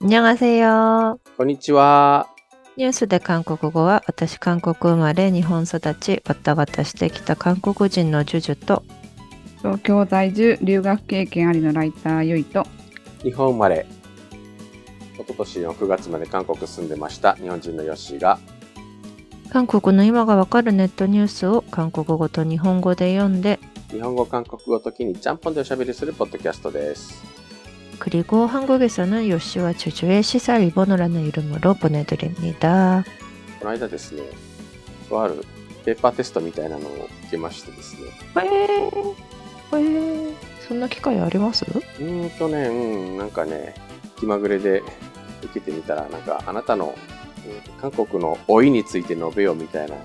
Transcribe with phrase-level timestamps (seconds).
[0.00, 1.18] 안녕하세요.
[1.36, 2.28] こんにちは。
[2.76, 8.82] ニュースで韓国語は私韓国生まれ日本育ちわたわたしてきた韓国人のジュジュと
[9.58, 12.66] 東京在住留学経験ありのライターゆいと
[13.22, 13.86] 日本生まれ。
[15.14, 18.38] 一昨年の9月まで韓国住んでました日本人のヨッシーが
[19.50, 23.60] 韓国の今がわかるネットニュースを韓国語と日本語で読んで
[23.90, 27.35] 日本語、韓国語時にちゃんぽんでおしゃべりするポッドキャストです。
[27.98, 33.04] 그리고 한국에서는 요시와 주주의 시사 일본어라는 이름으로 보내드립니다.
[33.60, 34.22] この間ですね、
[35.08, 35.44] とある
[35.84, 38.08] ペーパーテストみたいなのを受けましてですね。
[38.36, 40.34] へーへー
[40.66, 43.74] そんな機会ありますうーんとね、うん、なんかね、
[44.18, 44.82] 気まぐれで
[45.42, 46.92] 受けてみたら、なんかあなたの、うん
[47.80, 49.96] 韓国の老いについて述べようみたいな。
[49.96, 49.98] い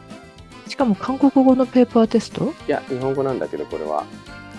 [0.67, 4.05] しかも韓国語のペーパーテストや、日本語なんだけど、これは。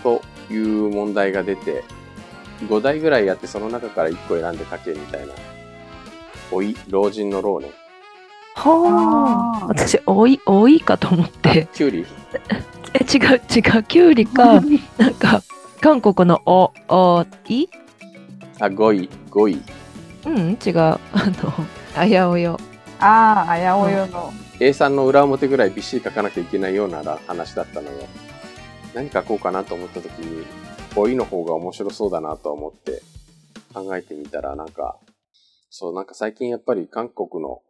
[0.02, 1.82] という問題が出て、
[2.61, 5.33] 5題ぐらいやって、その中から1個選んで書けみたいな。
[6.51, 7.71] 老い、老人の老ね。
[8.55, 9.67] はあ。
[9.67, 11.67] 私多い多いかと思って。
[11.73, 12.05] キュウリ？
[12.93, 13.83] え違う違う。
[13.83, 14.61] キュウリか
[14.97, 15.41] なんか
[15.81, 17.67] 韓国のおおい？
[18.59, 19.61] あ、5位、5位。
[20.25, 20.79] うん違う。
[20.79, 21.53] あの
[21.95, 22.59] あやおよ。
[22.99, 24.31] あああやおよの。
[24.59, 28.07] A さんの裏表ぐらいびっしり書かなきゃいけないような話だったのよ。
[28.93, 30.45] 何書こうかなと思った時に、
[30.95, 33.01] 老いの方が面白そうだなと思って
[33.73, 34.99] 考えてみたら、なんか、
[35.69, 37.61] そう、なんか最近やっぱり韓国の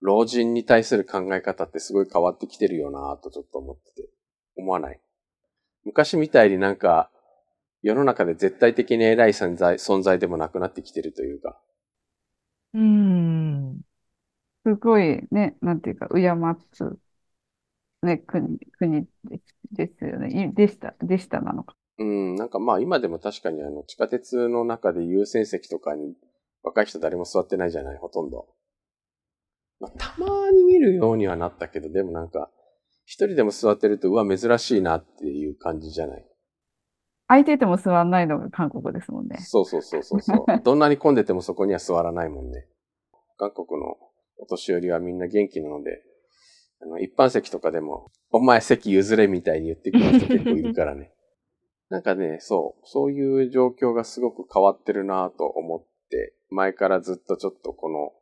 [0.00, 4.08] 老人に対する考え方ってすごい変わってきてるよなとちょっと思ってて、
[4.56, 5.00] 思わない？
[5.84, 7.10] 昔みたいになんか、
[7.82, 11.60] 世の中で絶対的に偉い存在存在でもなくなってきてるというか、
[12.74, 13.80] うん。
[14.66, 16.30] すごいねなんていうか敬
[16.72, 16.98] つ
[18.02, 19.06] ね国国
[19.72, 20.52] ですよね。
[20.54, 21.76] でしたでしたなのか。
[21.98, 26.14] うん、なんかまあ今でも確かにあの地下鉄の中で優先席とかに
[26.62, 28.46] 若い人誰も座ってないじゃない、ほとんど。
[29.80, 32.50] まあたまに見るようにはなったけど、でもなんか
[33.04, 36.24] 一人でも座ってると、うわ、珍しいなっていう感じじゃない。
[37.26, 40.44] 空いてても座らないのが韓国ですもんねそうそうそうそうそう。
[40.62, 42.66] どんなに混んでてもそこには座らないもんね。
[43.38, 43.96] 韓国の
[44.36, 46.02] お年寄りはみんな元気なので、
[46.82, 51.10] あの一般席とかでも、お前席譲れみたいに言ってくる人結構いるからね。
[51.90, 58.12] なんかね、そう、そういう状況がすごく変わってるなと思って、前からずっとちょっとこの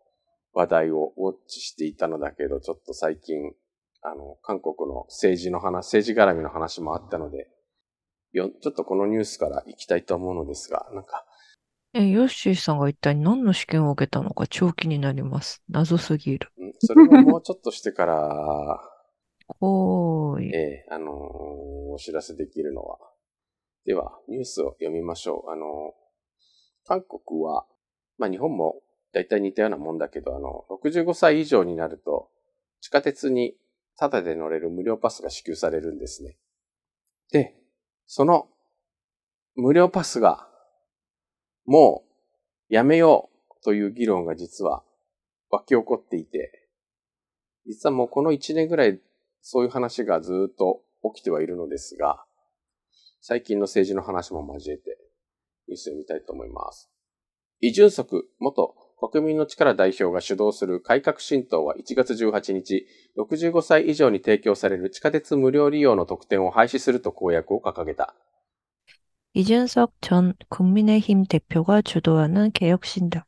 [0.53, 3.37] 話題をウォッチしていたのだけど、ちょっと最近、
[4.03, 7.49] あの、韓国の政治の話、政治絡みの話もあったので、
[8.33, 11.25] よちょっとこのニュースから行きたいと思うのですが、なんか、
[11.93, 15.63] えヨッシーさんが一体何の試験を受けたのか超気になります。
[15.69, 16.51] 謎すぎる。
[16.59, 18.81] うんそれはもうちょっとしてから、
[19.61, 20.55] おーい。
[20.55, 21.13] ええあのー
[21.97, 22.99] お知らせできるのは。
[23.87, 25.51] では、ニュースを読みましょう。
[25.51, 25.95] あの
[26.85, 27.65] 韓国は、
[28.19, 28.83] まあ日本も
[29.13, 32.29] 大体似たようなもんだけど、あの、65歳以上になると、
[32.81, 33.55] 地下鉄に
[33.97, 36.37] タダで乗れる無料パスが支給されるんですね。
[37.31, 37.55] で、
[38.07, 38.49] その
[39.55, 40.49] 無料パスが、
[41.65, 42.05] も
[42.69, 44.83] うやめようという議論が実は
[45.51, 46.69] 湧き起こっていて、
[47.67, 49.01] 実はもうこの1年ぐらい
[49.41, 50.83] そういう話がずっと
[51.15, 52.26] 起きてはいるのですが、
[53.26, 54.98] 最近の政治の話も交えて
[55.68, 56.90] ニュースを見たいと思います。
[57.60, 62.86] イ・ジュンソク元国民の力代表が主導する改革新党は1月18日、
[63.18, 68.14] 65歳以上に提供される地下鉄無料利用の特典を廃止すると公約を掲げた。
[69.34, 73.24] 이준석 전 국민의힘 대표가 주도하는 개혁신당은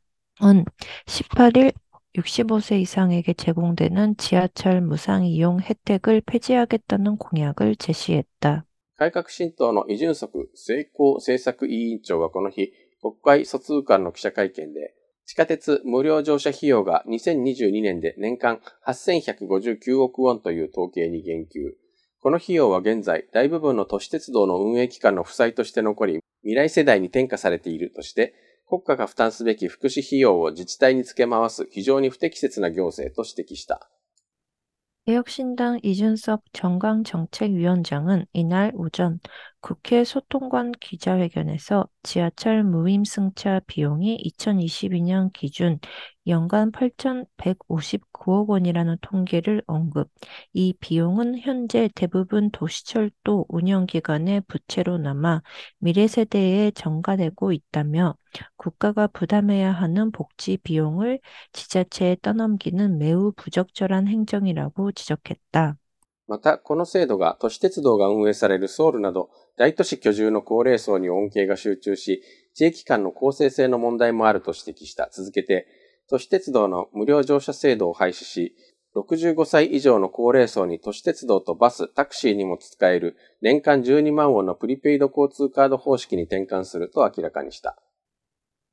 [1.06, 1.72] 18일
[2.18, 8.66] 65세 이상에게 제공되는 지하철 무상 이용 혜택을 폐지하겠다는 공약을 제시했다.
[8.99, 14.93] 改革新党のイ・ジュンソク成功政策委員長はこの日、国会疎通官の記者会見で、
[15.25, 21.75] 地下鉄無料乗車費用が2022年で年間8159億ウォンという統計に言及。
[22.21, 28.33] この費用は現在、大部分の都市鉄道の運営機関の負債として残り、未来世代に転嫁されているとして、
[28.67, 33.89] 国家が負担すべき福祉費用を自治体に付け回す非常に不適切な行政と指摘した。
[35.09, 39.19] 개혁신당 이준석 정강정책위원장은 이날 오전
[39.59, 45.79] 국회 소통관 기자회견에서 지하철 무임승차 비용이 2022년 기준
[46.28, 50.10] 연간 8,159억 원이라는 통계를 언급.
[50.52, 55.42] 이 비용은 현재 대부분 도시철도 운영기관의 부채로 남아
[55.78, 58.16] 미래 세대에 전가되고 있다며
[58.56, 61.20] 국가가 부담해야 하는 복지 비용을
[61.52, 65.76] 지자체에 떠넘기는 매우 부적절한 행정이라고 지적했다.
[66.26, 72.22] また、この制度が都市鉄道が運営されるソウルなど大都市居住の高齢層に恩恵が集中し、
[72.54, 75.08] 地域間の公正性の問題もあると指摘した。
[75.12, 75.66] 続けて、
[76.08, 78.54] 都市鉄道の無料乗車制度を廃止し、
[78.94, 87.76] 65歳以上の高齢層に都市鉄道とバス、タクシーにも使える年間12万ウォンのプリペイド交通カード方式に転換すると明らかにした。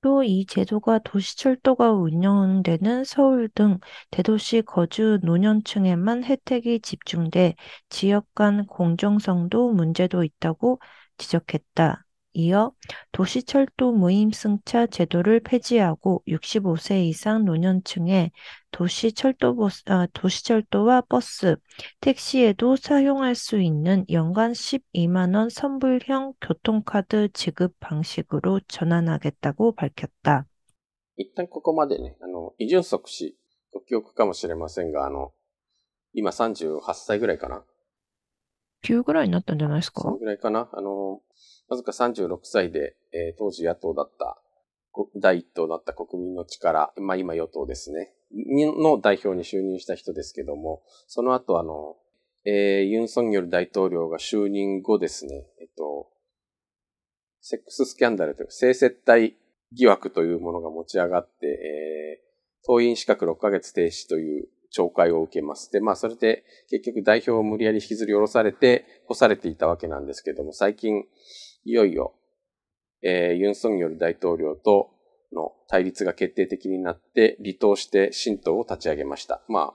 [0.03, 3.79] 또 이 제도가 도시철도가 운영되는 서울 등
[4.09, 7.55] 대도시 거주 노년층에만 혜택이 집중돼
[7.89, 10.79] 지역 간 공정성도 문제도 있다고
[11.17, 12.03] 지적했다.
[12.35, 12.71] 이어
[13.11, 18.31] 도시철도 무임승차 제도를 폐지하고 65세 이상 노년층에
[18.71, 21.57] 도시철도버스, 아, 도시철도와 버스,
[21.99, 30.45] 택시에도 사용할 수 있는 연간 12만원 선불형 교통카드 지급 방식으로 전환하겠다고 밝혔다.
[31.17, 33.37] 一旦ここまでね、あの、イジュンソク氏、
[33.71, 35.33] ご記憶かもしれませんが、あの、
[36.13, 37.63] 今38歳ぐらいかな。
[38.83, 40.69] そのぐらいかな。
[40.73, 41.21] あの、
[41.68, 44.40] わずか36歳で、えー、当時野党だった、
[45.16, 51.96] 第一党だった国民の力、まあ今与党ですね、の代表に就任した人ですけども、その後あの、
[52.44, 56.08] えー、ユン・ソンニョル大統領が就任後ですね、えっと、
[57.40, 59.36] セックススキャンダルという性接待
[59.72, 65.70] 疑惑というものが持ち上がって、えー、党員資格6ヶ月停止という懲戒を受けます。
[65.72, 71.04] で、まあそれで結局代表を無理やり引きずり下ろされて干されていたわけなんですけども、最近
[71.66, 72.14] いよいよ、
[73.02, 74.90] えー、ユン・ソンニョル大統領と
[75.32, 79.42] の対立が決定的になって、離党して新党を立ち上げました。
[79.48, 79.74] ま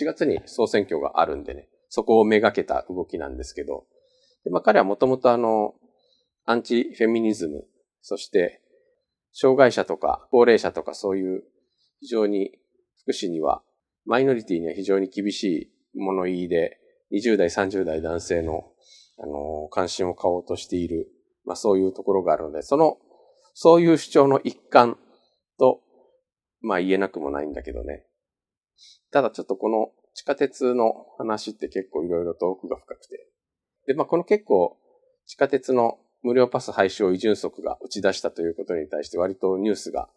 [0.00, 3.84] 4月に総選挙があるんでね、そこをめがけた動きなんですけど、
[4.44, 5.74] でまあ、彼はもともとあの、
[6.44, 7.64] アンチフェミニズム、
[8.00, 8.60] そして、
[9.32, 11.42] 障害者とか高齢者とかそういう
[12.00, 12.52] 非常に
[13.02, 13.62] 福祉には、
[14.04, 16.78] マイノリティには非常に厳しい物言いで、
[17.12, 18.70] 20代、30代男性の、
[19.18, 21.08] あの、関心を買おうとしている
[21.44, 22.98] まあそういうところがあるので、その、
[23.54, 24.98] そういう主張の一環
[25.58, 25.80] と、
[26.60, 28.04] まあ言えなくもないんだけどね。
[29.10, 33.28] ただちょっとこの地下鉄の話って結構いろいろと奥が深くて。
[33.86, 34.76] で、まあこの結構
[35.26, 40.08] 地下鉄の無料パス廃止をイジュンソクが打ち出したということに対して割とニュースが、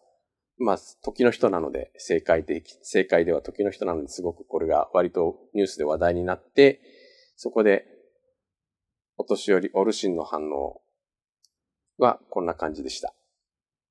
[0.57, 6.81] まあ時の人なので正解で、正解では時の人なのですごくこれが割とニュースで話題になって、
[7.35, 7.85] そこで
[9.18, 10.81] お年寄り、オルシンの反応
[11.97, 13.13] はこんな感じでした。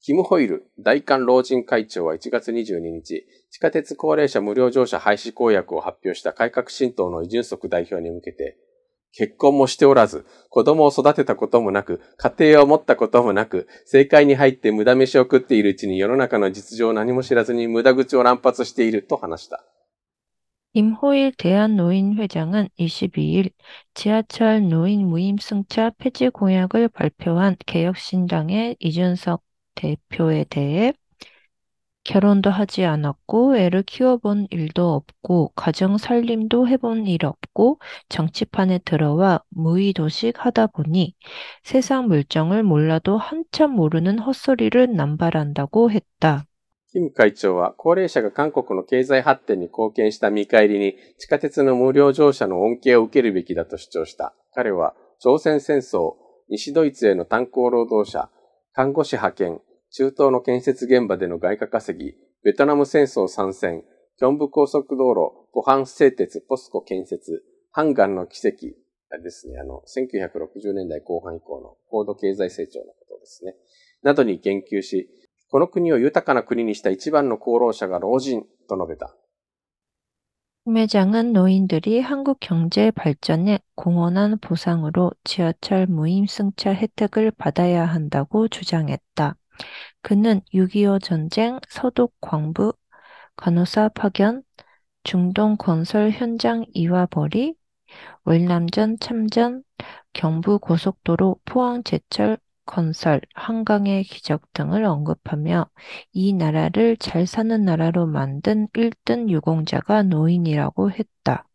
[0.01, 8.57] キム・ホイル大韓老人会長は1月22日、地下鉄高齢者無料乗車廃止公約を発表した改革新党のイ・ジュンソク代表に向けて、
[9.13, 19.65] 結婚もしておらず、子供を育てたこともなく、家庭を持ったこともなく、政界に入って無駄飯を食っているうちに世の中の実情を何も知らずに無駄口を乱発していると話した。
[20.77, 23.49] 임호일 대한노인회장은 22일
[23.95, 29.43] 지하철 노인 무임 승차 폐지 공약을 발표한 개혁신당의 이준석
[29.75, 30.93] 대표에 대해
[32.05, 37.81] 결혼도 하지 않았고 애를 키워본 일도 없고 가정 살림도 해본 일 없고
[38.11, 41.15] 정치판에 들어와 무의도식 하다 보니
[41.63, 46.45] 세상 물정을 몰라도 한참 모르는 헛소리를 남발한다고 했다.
[46.97, 54.35] キム会長は高齢者が韓国の経済発展に貢献した見返りに地下鉄の無料乗車の恩恵を受けるべきだと主張した。
[54.55, 56.15] 彼は朝鮮戦争、
[56.49, 58.31] 西ドイツへの炭鉱労働者、
[58.73, 59.61] 看護師派遣、
[59.91, 63.85] 中東の建設現場での外貨稼ぎ、ベトナム戦争参戦、
[64.17, 67.43] キョンブ高速道路、ポハン製鉄、ポスコ建設、
[67.73, 68.69] ハンガンの奇跡
[69.15, 73.55] あですね、あの、1960年代後半以降の高度経済成長のことですね。
[74.03, 75.11] などに言及し、
[75.50, 79.16] この国を豊かな国にした一番の功労者が老人と述べた。
[80.64, 89.36] 매장은 노인들이 한국 경제 발전에 공헌한 보상으로 지하철 무임승차 혜택을 받아야 한다고 주장했다.
[90.04, 92.74] 그는 6.25 전쟁, 서독 광부,
[93.38, 94.44] 간호사 파견,
[95.04, 97.56] 중동 건설 현장 이와버리,
[98.26, 99.64] 월남전 참전,
[100.14, 105.70] 경부 고속도로 포항 제철 건설, 한강의 기적 등을 언급하며
[106.14, 111.48] 이 나라를 잘 사는 나라로 만든 1등 유공자가 노인이라고 했다.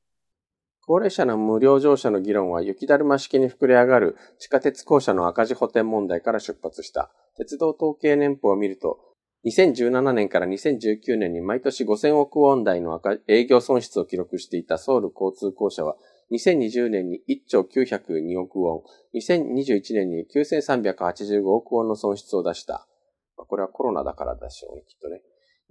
[0.88, 7.10] 高齢者の無料乗車の議論は雪だるま式に膨れ上がる地下鉄公社の赤字補填問題から出発した。
[7.36, 9.00] 鉄道統計年報を見ると、
[9.46, 15.96] 2017年から2019年に毎年5000億ウォン台の営業損失を記録していたソウル交通公社は
[16.31, 18.81] 2020年に1兆902億ウォン、
[19.15, 22.87] 2021年に9385億ウォンの損失を出した。
[23.35, 25.21] これはコロナだからでしょうね、きっとね。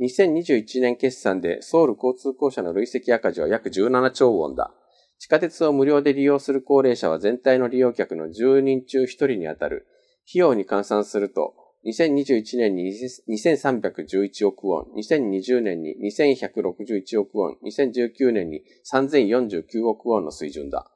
[0.01, 4.73] 2021年決算でソウル交通公社の累積赤字は約17兆ウォンだ。
[5.19, 9.87] 地下鉄を無料で利用する高齢者は全体の利用客の10人中1人に当たる。
[10.29, 12.93] 費用に換算すると、2021年に
[13.29, 20.91] 2311億ウォン、2020年に2161億ウォン、2019年に3049億ウォンの水準だ。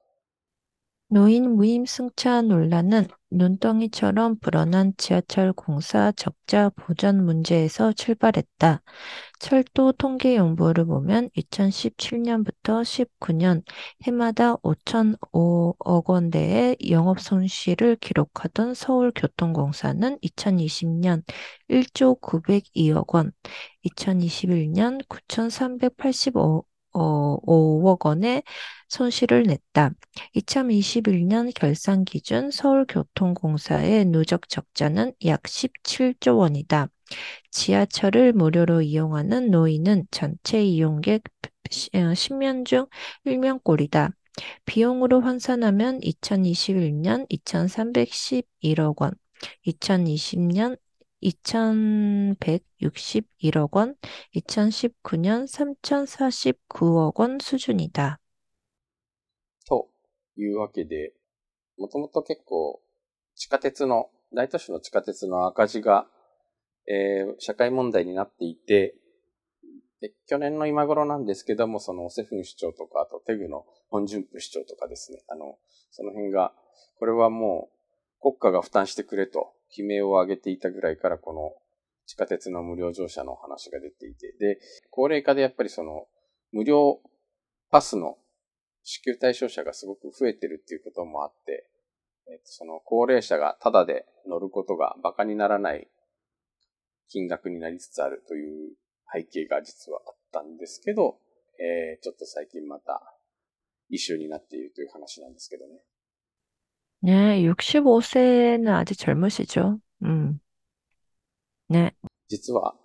[1.15, 8.83] 노인 무임 승차 논란은 눈덩이처럼 불어난 지하철 공사 적자 보전 문제에서 출발했다.
[9.39, 13.63] 철도 통계 연보를 보면 2017년부터 19년
[14.03, 21.23] 해마다 5,005억 원대의 영업 손실을 기록하던 서울교통공사는 2020년
[21.71, 23.31] 1조 902억 원,
[23.85, 28.43] 2021년 9,385억 원의
[28.89, 29.91] 손실을 냈다.
[30.37, 36.89] 2021년 결산 기준 서울교통공사의 누적 적자는 약 17조 원이다.
[37.51, 41.25] 지하철을 무료로 이용하는 노인은 전체 이용객
[41.71, 42.87] 10명 중
[43.27, 44.11] 1명 꼴이다.
[44.65, 49.13] 비용으로 환산하면 2021년 2,311억 원,
[49.67, 50.77] 2020년
[51.24, 53.96] 2,161억 원,
[54.36, 58.20] 2019년 3,049억 원 수준이다.
[59.68, 59.90] と
[60.38, 61.14] いうわけで、
[61.78, 62.82] もともと結構
[63.36, 66.08] 地下鉄の、大都市の地下鉄の赤字が、
[66.88, 68.96] えー社会問題になっていて、
[70.02, 75.58] で去年の今頃なんですけども、そのオセフン市長とか、あとテグの本順府市長とかですね、あの、
[75.92, 76.54] その辺が、
[77.00, 77.70] これはも
[78.20, 81.53] う国家が負担してくれと 悲鳴を上げていたぐらいから、この
[82.07, 84.59] 地下鉄の無料乗車の話が出ていて、で、
[84.91, 86.07] 高齢化でやっぱりその
[86.53, 87.01] 無料
[87.71, 88.17] パスの
[88.83, 91.69] 支給対象者がすごく増えてるっていうこともあって、
[92.31, 95.89] えっとその高齢者がタダで乗ることが馬鹿にならない
[97.09, 98.73] 金額になりつつあるという
[99.13, 101.19] 背景が実はあったんですけど、
[101.59, 103.01] えーちょっと最近また
[103.91, 105.81] イシューになっているという話なんですけどね。
[107.04, 109.80] 네, 65세는 아직 젊으시죠?
[110.04, 110.40] 음.
[111.70, 111.92] 네,
[112.30, 112.76] 実は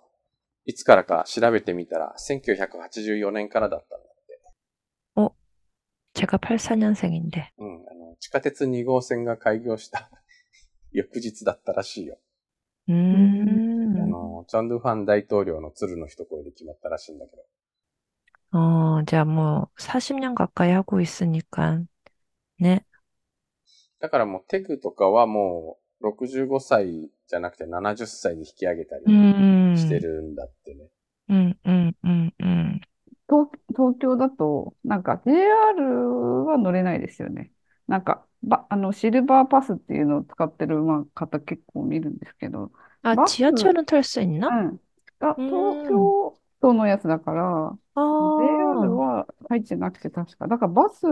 [0.65, 4.15] いつからか調べてみたら1984年からだったんだって。
[6.13, 7.51] 제가 84년생인데.
[7.57, 10.09] うん、あの、地下鉄2号線が開業した
[10.93, 12.17] 翌日だったらしいよ。
[12.87, 17.43] あ 음, の、チャンドゥファン大統領の鶴の一声で決まったらしいんだけど。
[18.57, 21.83] 어, 이제 뭐 40년 가까이 하고 있으니까.
[22.59, 22.79] 네,
[24.00, 30.88] だからもうテグとかはもう65歳じゃなくて70歳に引き上げたりしてるんだってね。
[31.28, 32.80] うんうんうんうん。
[33.28, 37.52] 東東京だと、なんか JR は乗れないですよね。
[37.86, 40.78] なんか、ばあのシルバーパスっていうのを使ってる、
[41.14, 42.72] 方結構見るんですけど。
[43.02, 44.48] あ、バスチアチャルトスにな？
[44.48, 44.80] うん。
[45.20, 50.48] あ、東京都のやつだから、JR は入ってなくて確か。
[50.48, 51.06] だからバス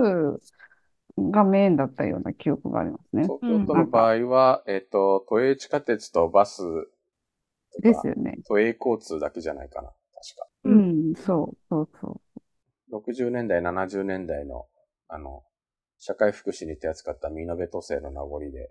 [1.31, 3.23] がメインだったような記憶がありますね。
[3.29, 6.63] 東京都の場合は、えっ、と、都営地下鉄とバス
[7.73, 8.39] とかです、よね。
[8.47, 9.89] 都営交通だけじゃないかな。
[9.89, 10.47] 確か。
[10.65, 12.41] ううんん、そう、そうそう。
[12.89, 14.69] 60年代、70年代の、
[15.09, 15.43] あの、
[15.99, 18.71] 社会福祉に手扱ったミノベ都政の名残で、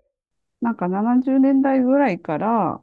[0.60, 2.82] なんか70年代ぐらいから、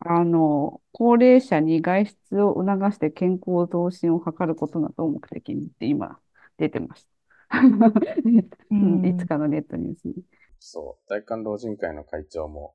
[0.00, 6.20] あの、高齢者に外出を促して健康増進を図ることなどを目的にって今
[6.58, 7.19] 出てました。
[9.08, 10.14] いつかのネットニュースに。
[10.58, 11.08] そう。
[11.10, 12.74] 大韓老人会の会長も、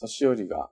[0.00, 0.70] 年寄りが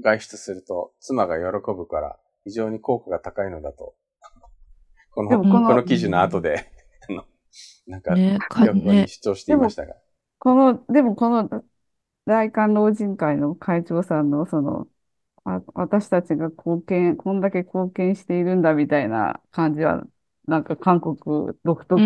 [0.00, 3.94] 外出すると妻が喜ぶから非常に効果が高いのだと、
[5.12, 6.70] この、この,この記事の後で、
[7.86, 8.38] なんか、ね、
[8.84, 9.94] に主張していましたが。
[9.94, 10.00] ね、
[10.38, 11.64] この、でもこの
[12.26, 14.88] 大韓老人会の会長さんのその、
[15.44, 20.04] あ私たちが貢献、こんだけ貢献しているんだみたいな感じは
[20.48, 21.16] なんか韓国
[21.64, 22.00] 独特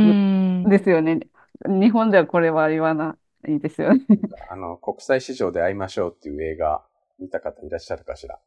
[0.69, 1.21] ですよね。
[1.65, 4.05] 日本ではこれは言わないですよね。
[4.51, 6.83] あの、国際市場で会いましょうっていう映画
[7.19, 8.39] 見た方いらっしゃるかしら？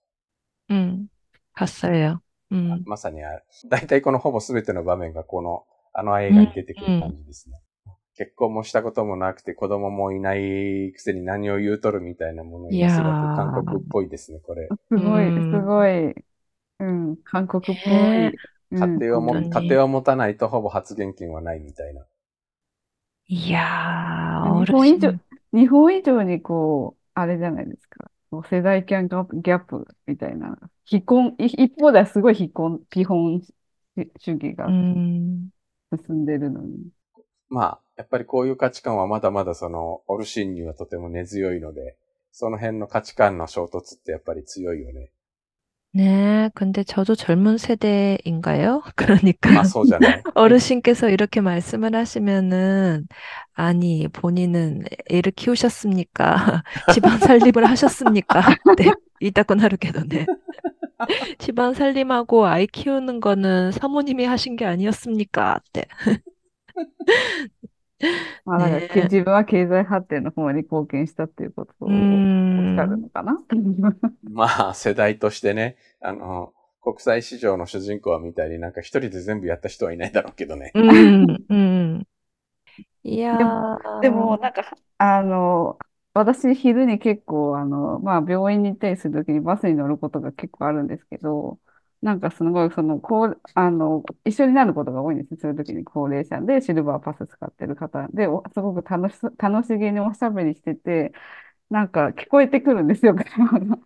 [0.70, 1.08] うん。
[1.54, 2.22] 8歳や。
[2.52, 2.84] うん。
[2.86, 7.62] まさにあ、大体このほぼ全ての場面がこの、あの映画に出てくる感じですね。
[7.86, 14.68] うんうん、結婚もしたこともなくて子供もいないくせに何を言うとるみたいなものがすごく韓国っぽいですね、これ。
[14.90, 16.14] すごい、すごい。
[16.80, 18.55] うん、韓国っぽい。
[18.76, 22.06] 家庭はも、ん、家庭は持たないとほぼ発言権はないみたいな。
[23.28, 25.14] いやー、日本以上、
[25.54, 28.12] 日本以上にこう、あれじゃないですか。
[28.50, 30.60] 世代間ギャップみたいな。
[30.86, 33.42] 非婚、一方ではすごい非婚、基本
[34.20, 34.68] 主義が
[36.08, 36.90] 進んでるのに。
[37.50, 41.98] まあ、やっぱりこういう価値観はまだまだその、オルシンにはとても根強いので、
[42.32, 45.12] その辺の価値観の衝突ってやっぱり強いよね。
[45.96, 48.84] 네, 근데 저도 젊은 세대인가요?
[48.98, 50.22] 그러니까 맞서잖아요.
[50.36, 53.08] 어르신께서 이렇게 말씀을 하시면은
[53.54, 56.64] 아니 본인은 애를 키우셨습니까?
[56.94, 58.42] 집안 살림을 하셨습니까?
[58.78, 60.26] 네, 이따건 하루께도 네.
[61.38, 65.62] 집안 살림하고 아이 키우는 거는 사모님이 하신 게 아니었습니까?
[65.72, 65.84] 네.
[68.46, 71.92] まあなんかけね自分は経済発展の方に貢献したっていうことをう
[72.58, 72.98] おっしゃる。
[72.98, 73.40] のかな？
[74.24, 80.72] まあ、世代としてね、あの、国際市場の主人公は見たり、なんか一人で全部やった人はいないだろうけどね。
[80.76, 82.08] うんうん
[83.04, 84.64] いやでも、でも、なんか、
[84.98, 85.78] あの、
[86.14, 91.60] 私、昼に結構、あの、まあ、病院に行ったりするときにバスに乗ることが結構あるんですけど、
[92.06, 95.38] なんかすごい、その、こう、あの、一緒になることが多いんですよ。
[95.42, 101.14] そういうときに高齢者でシルバーパス使ってる方で、すごく楽し、楽しげにおしゃべりしてて、
[101.70, 103.80] なんか聞こえてくるんですよ、会話が。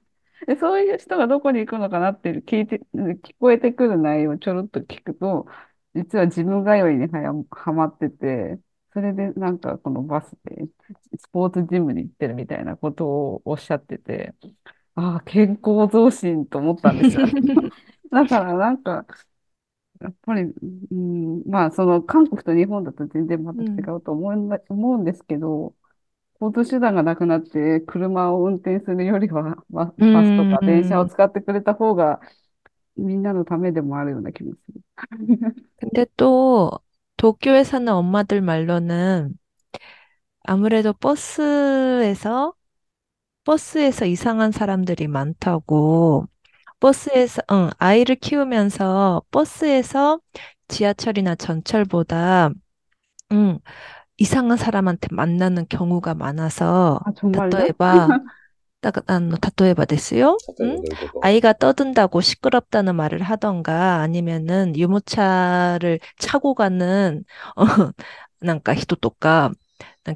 [0.48, 5.48] で、そういう人がどこに行くのかなっていう聞いて、聞こえてくる内容をちょろっと聞くと、
[5.96, 8.60] 実は自分通いには、はまってて、
[8.94, 10.66] それでなんかこのバスで
[11.18, 14.36] スポーツジムに行ってるみたいなことをおっしゃってて、
[14.96, 17.22] ああ、健康増進と思ったんですよ。
[18.11, 19.07] だからなんか、
[20.01, 23.67] やっぱり、うん、まあその韓国と日本だと全然また違
[23.97, 25.75] うと思うんだ、思うんですけど、
[26.41, 32.21] 交通手段がなくなって車を運転するよりはバ、バスとか電車を使ってくれた方が
[32.97, 34.83] みんなのためでもあるような気もする。
[35.81, 36.71] 근데 또
[37.17, 39.37] 도쿄에 사는 엄마들 말로는
[40.43, 42.55] 아무래도 버스에서
[43.45, 46.27] 버스에서 이상한 사람들이 많다고
[46.81, 50.21] 버스에서 응, 아이를 키우면서 버스에서
[50.69, 52.51] 지하철이나 전철보다
[53.33, 53.59] 응,
[54.19, 57.59] 이상한 사람한테 만나는 경우가 많아서 あ、정말요?
[57.59, 58.21] 例えば、
[58.81, 60.43] だかあの、例えばですよ。
[60.59, 60.77] 例えば 응?
[60.77, 67.25] どういうこと 아이가 떠든다고 시끄럽다는 말을 하던가 아니면은 유모차를 차고 가는
[67.57, 67.65] 어,
[68.41, 69.53] なんか人とか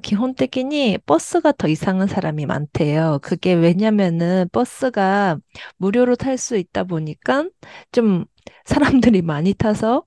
[0.02, 3.20] 기본的に 버스가 더 이상한 사람이 많대요.
[3.22, 5.38] 그게 왜냐면은 버스가
[5.78, 7.48] 무료로 탈 수 있다 보니까
[7.92, 8.26] 좀
[8.66, 10.04] 사람들이 많이 타서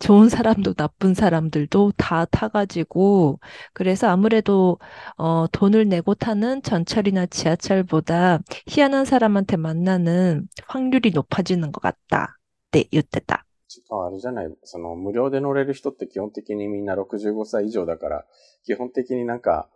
[0.00, 3.40] 좋은 사람도 나쁜 사람들도 다 타가지고
[3.74, 4.78] 그래서 아무래도
[5.18, 12.38] 어, 돈을 내고 타는 전철이나 지하철보다 희한한 사람한테 만나는 확률이 높아지는 것 같다.
[12.72, 13.45] 네, 이때다.
[13.90, 18.24] ああれじゃない、その無料で乗れる人って基本的にみんな65歳以上だから、
[18.64, 19.68] 基本的になんか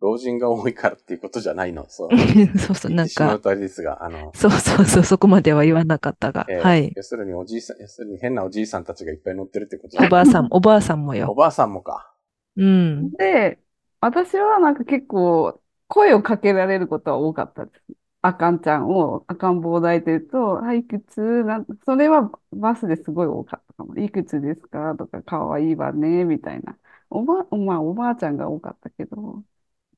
[0.00, 1.86] 老人が多いからっていうことじゃないの？
[1.88, 2.08] そう。
[2.58, 6.92] そうそう、言なんか、ですが、あの、そうそうそう、そこまでは言わなかったが、えーはい。
[6.96, 9.90] 要するにおじいさん、要するに変なおじいさんたちがいっぱい乗ってるってこと？
[9.90, 11.34] じゃないおばあさん、おばあさんもおよ。
[11.34, 12.12] ばあさんもか。
[12.56, 13.10] うん。
[13.12, 13.60] で、
[14.00, 17.84] 私はなんか結構声をかけられることは多かったです。
[18.21, 23.95] 赤んちゃんを赤ん坊を抱いてると、あ、いくつなん、それはバスですごい多かったかも。
[23.97, 26.77] いくつですかとか、かわいいわね、みたいな。
[27.09, 29.43] おば、まあ、おばあちゃんが多かったけど。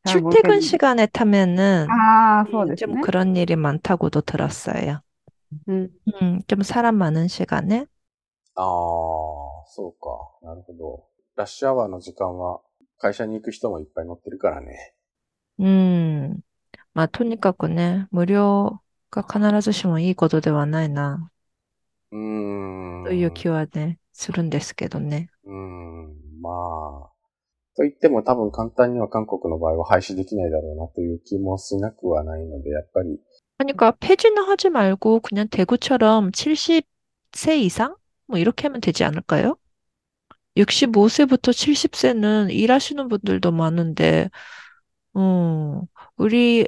[0.06, 2.96] 출퇴근 시간에 타면은 ああ、そうですね。
[2.96, 5.02] 좀 그런 일이 많다고도 들었어요.
[5.68, 5.92] うん。
[6.22, 7.86] 음, 좀 사람 많은 시간에?
[8.56, 8.66] ああ、
[9.68, 10.48] そうか。
[10.48, 11.08] なるほど。
[11.36, 12.62] ラッシュアワーの時間は
[13.00, 14.94] 会社に行く人もいっぱい乗ってるからね。
[16.94, 18.06] 음, 마, 토니까꾸네.
[18.12, 21.32] 무료가 必ずしもいいことではないな、
[22.12, 23.04] うーん。
[23.06, 25.30] という気はね、するんですけどね。
[25.46, 26.42] うーん。
[26.42, 26.50] ま
[27.06, 27.10] あ。
[27.76, 33.20] と言っても多分簡単には韓国の場合は廃止できないだろうなという気もしなくはないので、やっぱり
[33.58, 37.96] 그러니까 폐지는 하지 말고 그냥 대구처럼 70세 이상?
[38.28, 39.58] 뭐 이렇게 하면 되지 않을까요?
[40.58, 44.30] 65세부터 70세는 일하시는 분들도 많은데,
[45.16, 45.82] 음,
[46.18, 46.68] 우리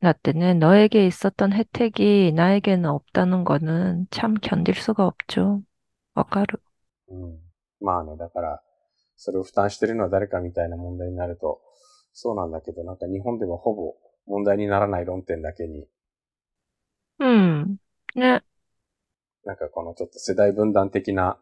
[0.00, 5.62] 라떼는 너에게 있었던 혜택이 나에게는 없다는 거는 참 견딜 수가 없죠.
[6.14, 6.58] 와까루.
[7.08, 7.38] うん。
[7.80, 8.62] まあね、だから、
[9.16, 11.60] それを負担してるのは誰かみたいな問題になると、
[12.12, 13.94] そうなんだけど、なんか日本ではほぼ
[14.26, 15.86] 問題にならない論点だけに、
[17.20, 17.78] 음,
[18.14, 18.42] 네,
[19.44, 21.38] なんかこのちょっと世代分断的な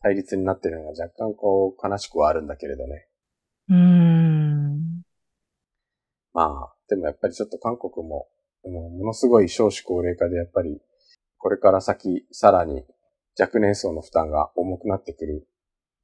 [0.00, 3.06] 対立になってるのが若干こう悲しくはあるんだけれどね。
[3.70, 5.02] 음,
[6.32, 8.28] まあ、 でもやっぱりちょっと韓国も、
[8.64, 10.80] あのものすごい少子高齢化でやっぱり
[11.38, 12.84] これから先、さらに
[13.38, 15.46] 若年層の負担が重くなってくる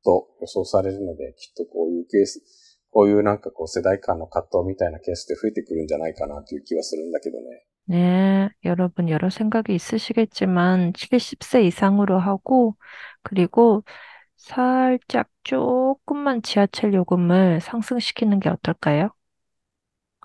[0.05, 2.43] と予想されるので、きっとこういうケース、
[2.91, 7.67] こういうなんかこう世代間の葛藤みたいなケースって増えてくるんじゃないかなという気はするんだけどね。
[7.87, 12.77] 네, 여러분 여러 생각이 있으시겠지만 70세 이상으로 하고
[13.23, 13.83] 그리고
[14.37, 19.11] 살짝 조금만 지하철 요금을 상승시키는 게 어떨까요?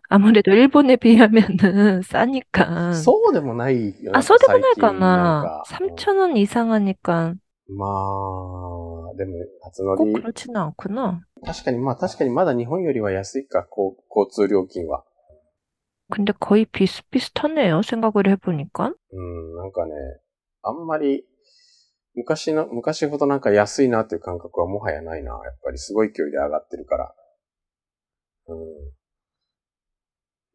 [0.09, 2.93] 아무래도 일본에 비하면은 싸니까.
[2.95, 4.11] そうでもないよ。
[4.15, 5.43] 아, そうでもないか最近なんな。
[5.43, 7.35] かうん 3,000원 이상 하니까
[7.71, 11.21] まあ、でも、初乗 꼭 り、 그렇지는 않구나.
[11.45, 15.03] 確かに、まあ確かにまだ日本よりは安いか、こう交通料金は。
[16.11, 17.83] 근데 거의 비슷비슷하네요.
[17.83, 18.93] 생각을 해보니까.
[19.13, 19.91] うん、なんかね、
[20.63, 21.23] あんまり、
[22.15, 25.29] 昔の、昔ほどなんか安いなっていう感覚はもはやないな。
[25.45, 27.13] やっぱりすごい勢いで上がってるから。
[28.47, 28.57] うん。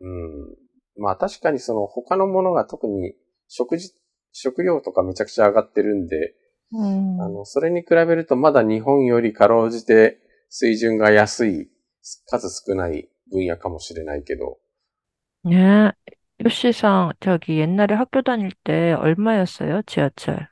[0.00, 0.57] うん。
[1.03, 3.14] まあ確かにその他のものが特に
[3.48, 3.92] 食事、
[4.33, 6.35] 食料とかめちゃくちゃ上がってるんで、
[6.72, 10.18] 음, あの、それに比べるとまだ日本よりかろうじて
[10.50, 11.70] 水準が安い、
[12.27, 14.59] 数少ない分野かもしれないけど、
[15.44, 15.92] 네.
[16.42, 19.83] 요시상, 저기 옛날에 학교 다닐 때 얼마였어요?
[19.83, 20.48] 지하철.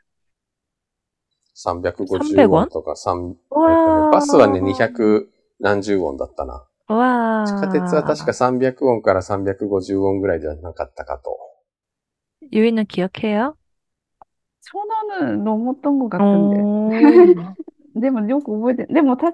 [1.55, 2.67] 350 300 ウォ 원?
[2.67, 3.37] ンとか3、
[3.69, 4.11] えっとね 와.
[4.11, 5.29] バスはね、200
[5.61, 6.67] 何十ウォンだったな。
[6.89, 7.45] 와.
[7.47, 11.39] 地下鉄は確か300ウォンから350ウォンぐらいじゃなかったかと。
[12.53, 13.55] 유이는 기억해요?
[14.61, 16.61] 저는 넘었던 것 같은데.
[16.61, 16.91] 오.
[17.95, 19.33] で もよく覚えて、でもた3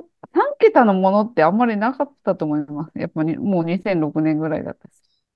[0.59, 2.99] 桁のものってあんまりなかったと思います。
[2.99, 4.93] やっぱりもう2006年ぐらいだったし。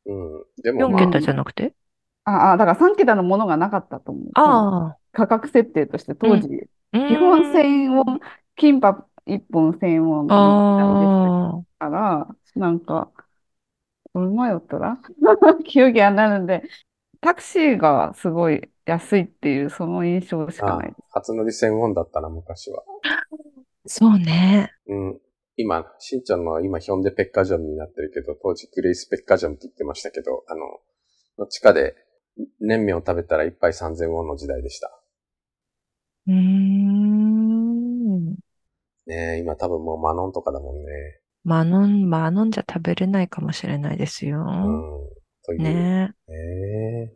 [0.07, 0.45] うん。
[0.63, 1.75] でも、 4 まあ、 桁じゃなくて
[2.25, 4.25] ああ、だから3桁のものがなかったと思う。
[4.35, 6.49] その 아, 価格設定として当時、
[6.93, 7.09] 음.
[7.09, 8.21] 基本1000ウォン、
[8.57, 13.12] キンパ1本1000ウォンの時代でした 아, から、なんか、
[14.14, 14.98] 車おったら？
[15.66, 16.64] 休業になるんで、
[17.22, 21.02] タクシーがすごい安いっていう、その印象しかないです。
[21.12, 22.84] 初乗り専門だったな、昔は。
[23.86, 24.72] そうね。
[24.88, 25.20] うん。
[25.56, 30.62] 今、しんちゃんの今、ヒョンデペッカジョンになってるけど、当時、グレイスペッカジョンって言ってましたけど、あの、
[31.40, 31.96] の地下で、
[32.60, 34.92] 麺麺を食べたら一杯3000ウォンの時代でした。
[36.28, 38.38] うーん。
[39.08, 41.22] ねえ、今多分もうマノンとかだもんね。
[41.47, 44.45] 만 원, 만 원じゃ食べれないかもしれないですよ。
[44.45, 44.83] うん。
[45.45, 45.63] という。
[45.63, 46.35] ね 네.
[47.09, 47.13] え。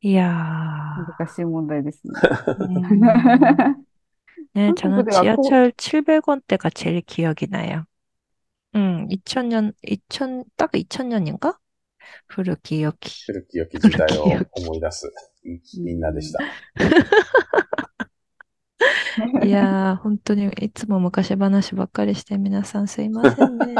[0.00, 1.04] 이야.
[1.18, 2.12] 難しい問題ですね。
[2.60, 3.84] 음.
[4.54, 7.84] 네, 저는 한국에 왔고- 지하철 700원대가 제일 기억이 나요.
[8.76, 11.56] 음, 2000년, 2000, 딱 2000년인가?
[12.28, 13.24] 古き良き。
[13.26, 15.06] 古き良き時代を古き良き思い出す。
[15.44, 16.38] うんみんなでした。
[19.43, 23.75] いやー、本当にいつも昔話ばっかりして皆さんすいませんね。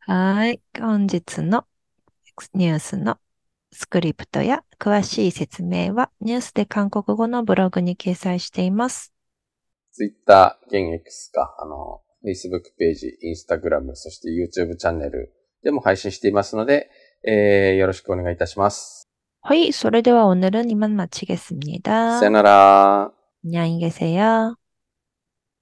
[0.00, 0.60] はい。
[0.78, 1.64] 本日の
[2.54, 3.18] ニュースの
[3.72, 9.12] スクリプトや詳しい説明はニュースで韓国語のブログに掲載しています。
[9.92, 16.89] Twitter、現 X か、あの、Facebook ページ、Instagram、そして YouTube チャンネルでも配信していますので、
[17.27, 19.07] えー、よろしくお願いいたします。
[19.41, 19.71] はい。
[19.71, 23.11] それでは오늘은이만마치겠습니다 さよなら。
[23.45, 24.55] 안녕히 계세요.